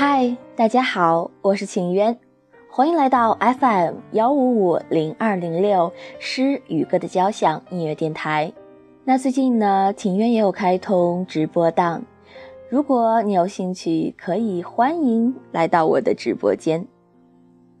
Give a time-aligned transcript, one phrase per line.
[0.00, 2.16] 嗨，大家好，我是秦渊，
[2.70, 8.52] 欢迎来到 FM 幺五五零二零六诗与歌的交响音乐电台。
[9.02, 12.04] 那最近呢，秦渊也有开通直播档，
[12.68, 16.86] 如果你有兴趣，可以欢迎来到我的直播间。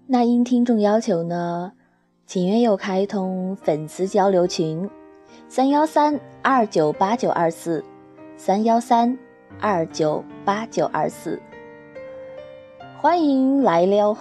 [0.08, 1.70] 那因听众要求呢，
[2.26, 4.90] 秦渊又开通粉丝交流群，
[5.46, 7.84] 三幺三二九八九二四，
[8.36, 9.16] 三幺三
[9.60, 11.40] 二九八九二四。
[13.00, 14.16] 欢迎来撩。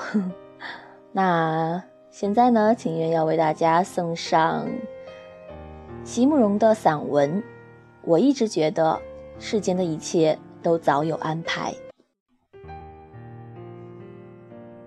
[1.11, 4.69] 那现在呢，情愿要为大家送上
[6.03, 7.43] 席慕容的散文。
[8.03, 9.01] 我一直觉得
[9.39, 11.73] 世间的一切都早有安排。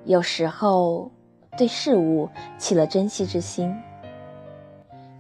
[0.05, 1.11] 有时候
[1.59, 3.77] 对事物起了珍惜之心，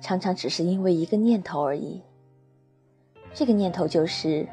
[0.00, 2.00] 常常只是因为一个念头而已。
[3.34, 4.46] 这个念头就是，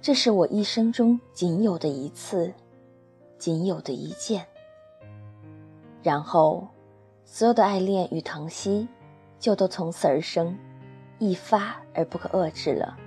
[0.00, 2.54] 这是我一生中仅有的一次。
[3.40, 4.46] 仅有的一件，
[6.02, 6.68] 然后，
[7.24, 8.86] 所有的爱恋与疼惜，
[9.38, 10.54] 就都从此而生，
[11.18, 12.98] 一发而不可遏制了。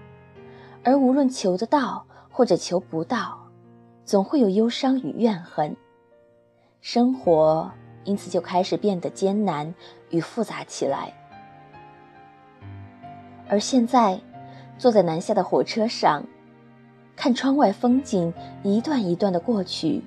[0.83, 3.47] 而无论求得到或者求不到，
[4.03, 5.77] 总会有忧伤与怨恨。
[6.81, 7.71] 生活
[8.03, 9.71] 因此就开始变得艰难
[10.09, 11.13] 与复杂起来。
[13.47, 14.19] 而现在，
[14.79, 16.25] 坐在南下的火车上，
[17.15, 20.03] 看窗外风景一段一段的过去。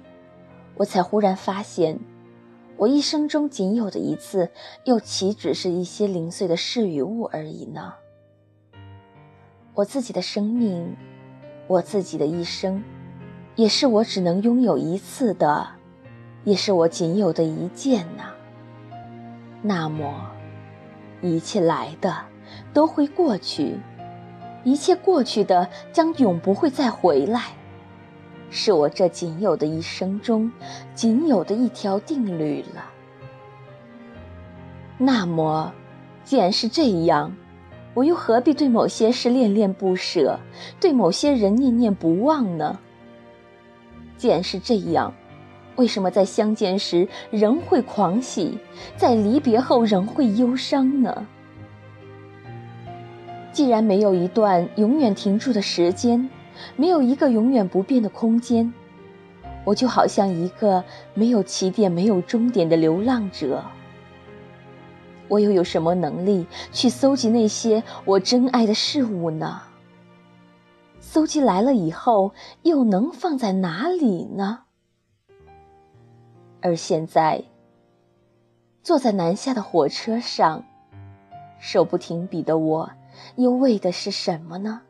[0.76, 1.98] 我才忽然发现，
[2.76, 4.50] 我一生中仅有的一次，
[4.84, 7.94] 又岂止是一些零碎的事与物而已呢？
[9.74, 10.96] 我自己的生命，
[11.66, 12.82] 我自己的一生，
[13.54, 15.66] 也是我只能拥有一次的，
[16.44, 18.30] 也是我仅有的一件呐。
[19.62, 20.30] 那么，
[21.22, 22.14] 一切来的
[22.74, 23.78] 都会过去，
[24.62, 27.55] 一切过去的将永不会再回来。
[28.50, 30.50] 是我这仅有的一生中，
[30.94, 32.84] 仅有的一条定律了。
[34.98, 35.72] 那么，
[36.24, 37.34] 既然是这样，
[37.92, 40.38] 我又何必对某些事恋恋不舍，
[40.80, 42.78] 对某些人念念不忘呢？
[44.16, 45.12] 既然是这样，
[45.76, 48.58] 为什么在相见时仍会狂喜，
[48.96, 51.26] 在离别后仍会忧伤呢？
[53.52, 56.30] 既然没有一段永远停住的时间。
[56.76, 58.72] 没有一个永远不变的空间，
[59.64, 60.84] 我就好像一个
[61.14, 63.64] 没有起点、没有终点的流浪者。
[65.28, 69.62] 我又有什么能力去搜集那些我珍爱的事物呢？
[71.00, 74.60] 搜集来了以后，又能放在哪里呢？
[76.60, 77.44] 而现在，
[78.82, 80.64] 坐在南下的火车上，
[81.58, 82.90] 手不停笔的我，
[83.36, 84.82] 又为的是什么呢？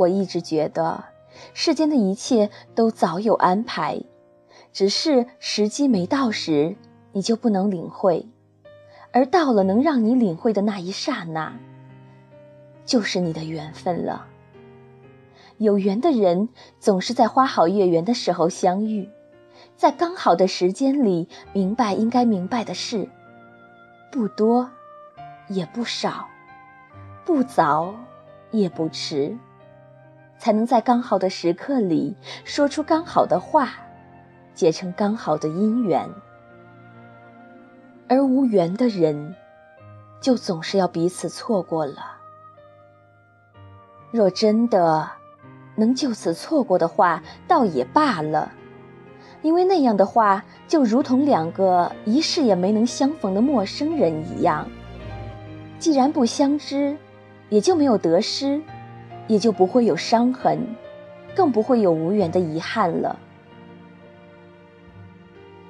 [0.00, 1.04] 我一直觉得，
[1.52, 4.00] 世间的一切都早有安排，
[4.72, 6.74] 只是时机没到时，
[7.12, 8.24] 你就不能领会；
[9.12, 11.52] 而到了能让你领会的那一刹那，
[12.86, 14.26] 就是你的缘分了。
[15.58, 19.06] 有缘的人总是在花好月圆的时候相遇，
[19.76, 23.06] 在刚好的时间里明白应该明白的事，
[24.10, 24.70] 不多，
[25.50, 26.26] 也不少，
[27.26, 27.94] 不早，
[28.50, 29.36] 也不迟。
[30.40, 33.74] 才能在刚好的时刻里说出刚好的话，
[34.54, 36.08] 结成刚好的姻缘。
[38.08, 39.36] 而无缘的人，
[40.18, 42.16] 就总是要彼此错过了。
[44.10, 45.08] 若真的
[45.76, 48.50] 能就此错过的话，倒也罢了，
[49.42, 54.66] 因为那样的话，就如同两个一世也没能相逢的陌生人一样。
[55.78, 56.96] 既然不相知，
[57.50, 58.60] 也就没有得失。
[59.30, 60.58] 也就不会有伤痕，
[61.36, 63.16] 更不会有无缘的遗憾了。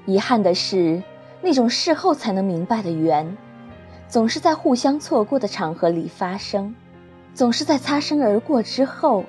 [0.07, 1.03] 遗憾的是，
[1.43, 3.37] 那种事后才能明白的缘，
[4.09, 6.75] 总是在互相错过的场合里发生，
[7.35, 9.27] 总是在擦身而过之后，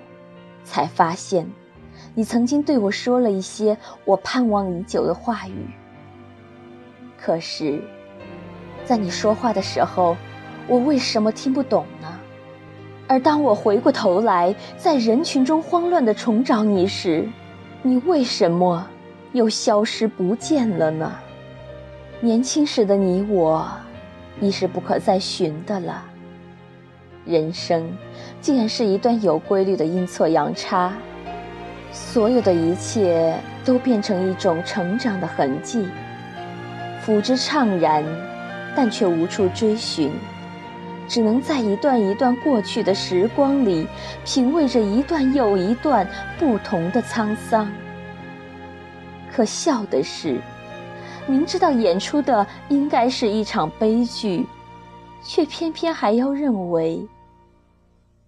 [0.64, 1.46] 才发现，
[2.16, 5.68] 你曾经对我说了一些我盼望已久的话语。
[7.20, 7.84] 可是，
[8.86, 10.16] 在你说话的时候，
[10.70, 12.11] 我为什么听不懂呢？
[13.12, 17.28] 而当我回过头来，在人群中慌乱地重找你时，
[17.82, 18.88] 你为什么
[19.34, 21.12] 又消失不见了呢？
[22.22, 23.70] 年轻时的你我，
[24.40, 26.02] 已是不可再寻的了。
[27.26, 27.86] 人生
[28.40, 30.94] 竟然是一段有规律的阴错阳差，
[31.92, 33.36] 所有的一切
[33.66, 35.86] 都变成一种成长的痕迹，
[37.06, 38.06] 抚之怅然，
[38.74, 40.14] 但却无处追寻。
[41.12, 43.86] 只能在一段一段过去的时光里，
[44.24, 46.08] 品味着一段又一段
[46.40, 47.70] 不同的沧桑。
[49.30, 50.40] 可笑的是，
[51.28, 54.46] 明知道演出的应该是一场悲剧，
[55.22, 57.06] 却偏偏还要认为，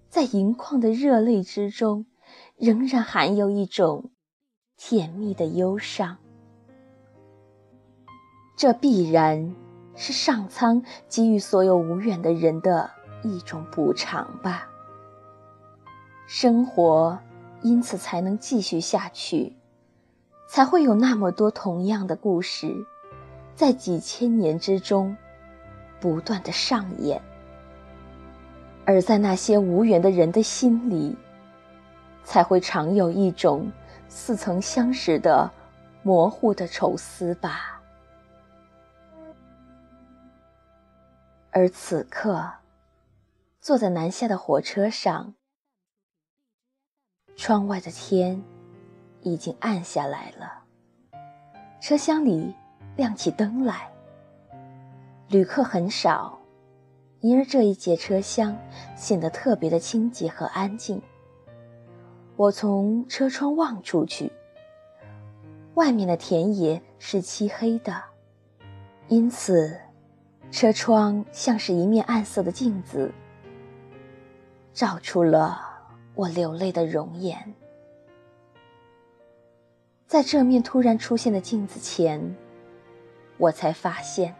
[0.10, 2.06] 在盈眶的热泪之中，
[2.58, 4.12] 仍然含有一种
[4.76, 6.18] 甜蜜的忧伤。
[8.58, 9.63] 这必然。
[9.96, 12.90] 是上苍给予所有无缘的人的
[13.24, 14.68] 一种补偿吧。
[16.26, 17.20] 生活
[17.62, 19.56] 因此才能继续下去，
[20.48, 22.74] 才会有那么多同样的故事，
[23.56, 25.16] 在几千年之中
[26.00, 27.22] 不断的上演。
[28.86, 31.16] 而在那些无缘的人的心里，
[32.24, 33.72] 才会常有一种
[34.10, 35.50] 似曾相识的
[36.02, 37.73] 模糊的愁思吧。
[41.56, 42.52] 而此刻，
[43.62, 45.36] 坐在南下的火车上，
[47.36, 48.44] 窗外的天
[49.22, 50.64] 已经暗下来了。
[51.80, 52.56] 车厢里
[52.96, 53.92] 亮起灯来，
[55.28, 56.40] 旅客很少，
[57.20, 58.58] 因而这一节车厢
[58.96, 61.00] 显得特别的清洁和安静。
[62.36, 64.32] 我从车窗望出去，
[65.76, 68.04] 外面的田野是漆黑的，
[69.08, 69.83] 因此。
[70.54, 73.12] 车窗像是一面暗色的镜子，
[74.72, 75.60] 照出了
[76.14, 77.56] 我流泪的容颜。
[80.06, 82.36] 在这面突然出现的镜子前，
[83.40, 84.36] 我才发现，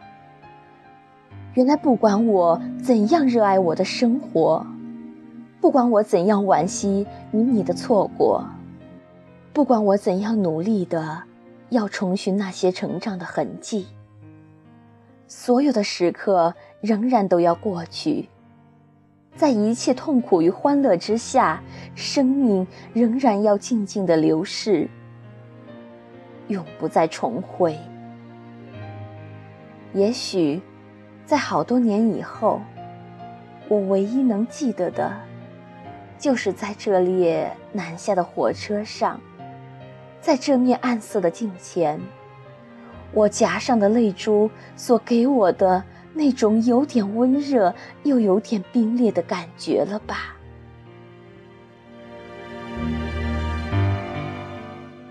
[1.54, 4.64] 原来不管我怎样热爱我的生活，
[5.60, 8.48] 不管我怎样惋惜与你的错过，
[9.52, 11.24] 不管我怎样努力的
[11.70, 13.88] 要重寻那些成长的痕迹。
[15.26, 18.28] 所有的时刻仍然都要过去，
[19.34, 21.62] 在一切痛苦与欢乐之下，
[21.94, 24.88] 生命仍然要静静的流逝，
[26.48, 27.78] 永不再重回。
[29.92, 30.60] 也许，
[31.24, 32.60] 在好多年以后，
[33.68, 35.10] 我唯一能记得的，
[36.18, 39.20] 就是在这列南下的火车上，
[40.20, 41.98] 在这面暗色的镜前。
[43.14, 47.72] 我颊上的泪珠所给我的那种有点温热
[48.02, 50.36] 又有点冰裂的感觉了吧？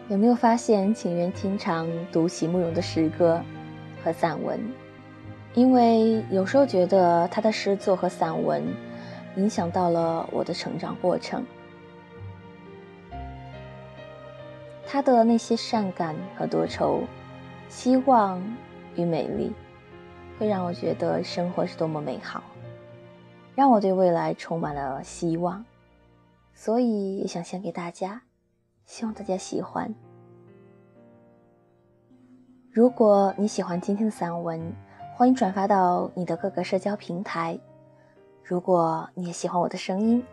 [0.10, 3.42] 有没有发现，请愿经常读席慕容的诗歌
[4.04, 4.60] 和散文？
[5.54, 8.62] 因为有时候觉得他的诗作和散文
[9.38, 11.46] 影响到了我的成长过程，
[14.86, 17.02] 他的那些善感和多愁。
[17.74, 18.40] 希望
[18.96, 19.52] 与美丽，
[20.38, 22.44] 会让我觉得生活是多么美好，
[23.56, 25.66] 让我对未来充满了希望，
[26.54, 28.22] 所以也想献给大家，
[28.86, 29.94] 希望大家喜欢。
[32.72, 34.62] 如果你喜欢今天的散文，
[35.16, 37.60] 欢迎转发到你的各个社交平台。
[38.44, 40.24] 如果你也喜欢我的声音，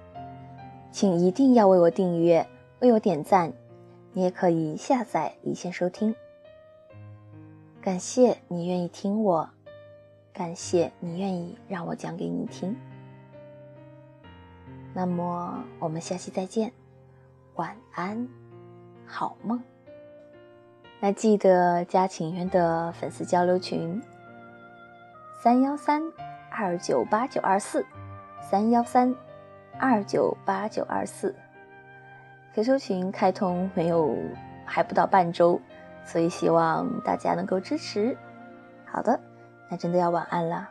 [0.93, 2.47] 请一定要为我订阅，
[2.81, 3.51] 为我点赞。
[4.13, 6.15] 你也可以下载离线收听。
[7.83, 9.49] 感谢你愿意听我，
[10.35, 12.77] 感谢你愿意让我讲给你听。
[14.93, 16.73] 那么我们下期再见，
[17.55, 18.29] 晚安，
[19.07, 19.63] 好梦。
[21.01, 24.03] 那记得加情缘的粉丝交流群：
[25.43, 26.03] 三幺三
[26.51, 27.87] 二九八九二四，
[28.43, 29.15] 三幺三
[29.79, 31.35] 二九八九二四。
[32.55, 34.15] QQ 群开通没有，
[34.67, 35.59] 还不到半周。
[36.11, 38.17] 所以希望大家能够支持。
[38.85, 39.21] 好的，
[39.69, 40.69] 那真的要晚安了。